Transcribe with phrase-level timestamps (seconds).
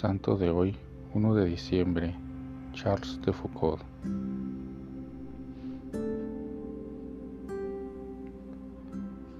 [0.00, 0.78] Santo de hoy,
[1.12, 2.14] 1 de diciembre,
[2.72, 3.82] Charles de Foucault.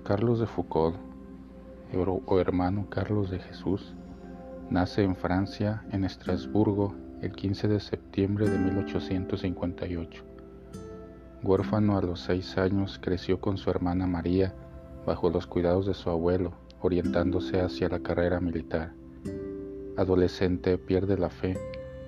[0.04, 0.96] Carlos de Foucault,
[2.26, 3.94] o hermano Carlos de Jesús,
[4.68, 10.24] nace en Francia, en Estrasburgo, el 15 de septiembre de 1858.
[11.42, 14.52] Huérfano a los seis años, creció con su hermana María
[15.06, 16.52] bajo los cuidados de su abuelo,
[16.82, 18.99] orientándose hacia la carrera militar
[20.00, 21.58] adolescente pierde la fe.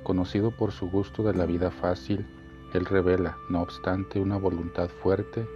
[0.02, 2.26] Conocido por su gusto de la vida fácil,
[2.72, 5.46] él revela, no obstante, una voluntad fuerte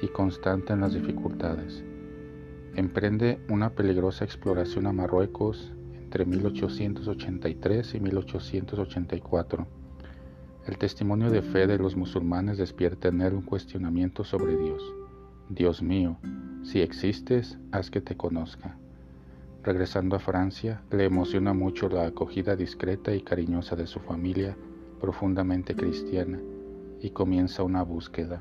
[0.00, 1.84] y constante en las dificultades.
[2.74, 9.66] Emprende una peligrosa exploración a Marruecos entre 1883 y 1884.
[10.66, 14.82] El testimonio de fe de los musulmanes despierta en él un cuestionamiento sobre Dios.
[15.50, 16.16] Dios mío,
[16.62, 18.78] si existes, haz que te conozca.
[19.64, 24.56] Regresando a Francia, le emociona mucho la acogida discreta y cariñosa de su familia,
[25.00, 26.40] profundamente cristiana,
[27.00, 28.40] y comienza una búsqueda.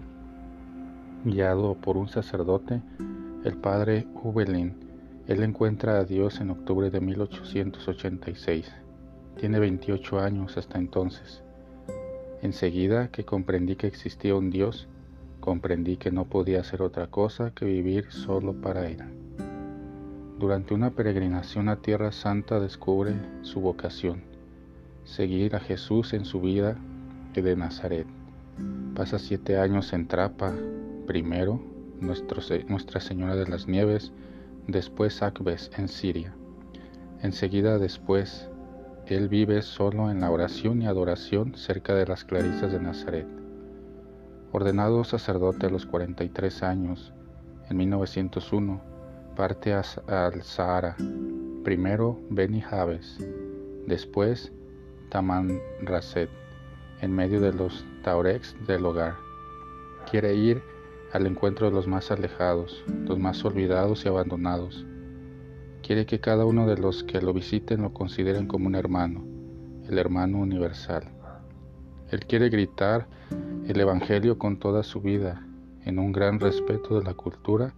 [1.23, 2.81] Guiado por un sacerdote,
[3.43, 4.73] el padre Hubelin,
[5.27, 8.73] él encuentra a Dios en octubre de 1886.
[9.39, 11.43] Tiene 28 años hasta entonces.
[12.41, 14.87] Enseguida que comprendí que existía un Dios,
[15.39, 19.03] comprendí que no podía hacer otra cosa que vivir solo para Él.
[20.41, 24.23] Durante una peregrinación a Tierra Santa descubre su vocación,
[25.03, 26.77] seguir a Jesús en su vida
[27.35, 28.07] de Nazaret.
[28.95, 30.51] Pasa siete años en Trapa,
[31.05, 31.61] primero
[31.99, 34.13] Nuestra Señora de las Nieves,
[34.65, 36.33] después Akbes en Siria.
[37.21, 38.49] Enseguida después,
[39.05, 43.27] él vive solo en la oración y adoración cerca de las Clarisas de Nazaret.
[44.51, 47.13] Ordenado sacerdote a los 43 años,
[47.69, 48.90] en 1901,
[49.35, 50.95] parte al Sahara,
[51.63, 53.17] primero Beni Jabes,
[53.87, 54.51] después
[55.09, 56.29] Taman Raset,
[57.01, 59.15] en medio de los Taurex del hogar.
[60.09, 60.61] Quiere ir
[61.13, 64.85] al encuentro de los más alejados, los más olvidados y abandonados.
[65.81, 69.23] Quiere que cada uno de los que lo visiten lo consideren como un hermano,
[69.87, 71.03] el hermano universal.
[72.09, 73.07] Él quiere gritar
[73.67, 75.45] el Evangelio con toda su vida,
[75.85, 77.73] en un gran respeto de la cultura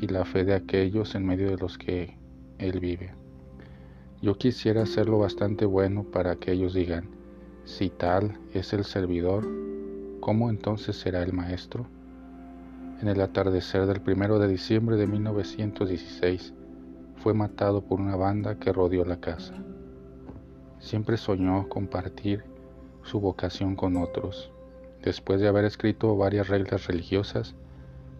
[0.00, 2.16] y la fe de aquellos en medio de los que
[2.58, 3.12] Él vive.
[4.22, 7.10] Yo quisiera hacerlo bastante bueno para que ellos digan,
[7.64, 9.46] si tal es el servidor,
[10.20, 11.86] ¿cómo entonces será el maestro?
[13.00, 16.54] En el atardecer del primero de diciembre de 1916,
[17.16, 19.54] fue matado por una banda que rodeó la casa.
[20.78, 22.44] Siempre soñó compartir
[23.02, 24.50] su vocación con otros.
[25.02, 27.54] Después de haber escrito varias reglas religiosas,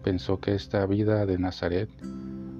[0.05, 1.89] pensó que esta vida de Nazaret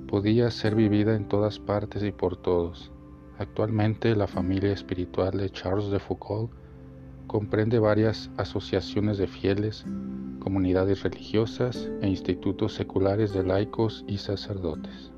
[0.08, 2.92] podía ser vivida en todas partes y por todos.
[3.38, 6.52] Actualmente la familia espiritual de Charles de Foucault
[7.28, 9.86] comprende varias asociaciones de fieles,
[10.40, 15.12] comunidades religiosas e institutos seculares de laicos y sacerdotes.